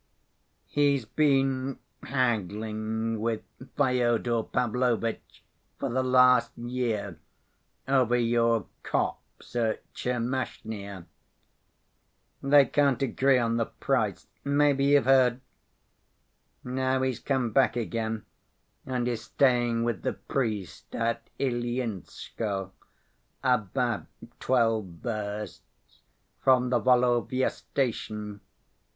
He's 0.65 1.05
been 1.05 1.77
haggling 2.01 3.19
with 3.21 3.43
Fyodor 3.77 4.41
Pavlovitch 4.41 5.43
for 5.77 5.89
the 5.91 6.01
last 6.01 6.57
year, 6.57 7.19
over 7.87 8.15
your 8.15 8.65
copse 8.81 9.55
at 9.55 9.83
Tchermashnya. 9.93 11.05
They 12.41 12.65
can't 12.65 12.99
agree 13.03 13.37
on 13.37 13.57
the 13.57 13.67
price, 13.67 14.25
maybe 14.43 14.85
you've 14.85 15.05
heard? 15.05 15.39
Now 16.63 17.03
he's 17.03 17.19
come 17.19 17.51
back 17.51 17.75
again 17.75 18.25
and 18.87 19.07
is 19.07 19.25
staying 19.25 19.83
with 19.83 20.01
the 20.01 20.13
priest 20.13 20.95
at 20.95 21.29
Ilyinskoe, 21.39 22.71
about 23.43 24.07
twelve 24.39 24.85
versts 25.03 26.01
from 26.39 26.71
the 26.71 26.79
Volovya 26.79 27.51
station. 27.51 28.41